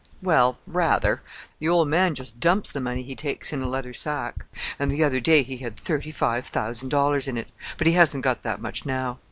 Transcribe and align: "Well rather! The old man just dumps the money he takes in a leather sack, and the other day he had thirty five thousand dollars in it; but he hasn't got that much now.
"Well 0.23 0.57
rather! 0.65 1.21
The 1.59 1.69
old 1.69 1.87
man 1.87 2.15
just 2.15 2.39
dumps 2.39 2.71
the 2.71 2.79
money 2.81 3.03
he 3.03 3.13
takes 3.13 3.53
in 3.53 3.61
a 3.61 3.67
leather 3.67 3.93
sack, 3.93 4.45
and 4.79 4.89
the 4.89 5.03
other 5.03 5.19
day 5.19 5.43
he 5.43 5.57
had 5.57 5.77
thirty 5.77 6.09
five 6.09 6.47
thousand 6.47 6.89
dollars 6.89 7.27
in 7.27 7.37
it; 7.37 7.49
but 7.77 7.85
he 7.85 7.93
hasn't 7.93 8.23
got 8.23 8.41
that 8.41 8.59
much 8.59 8.83
now. 8.83 9.19